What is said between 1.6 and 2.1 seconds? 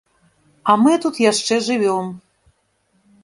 жывём.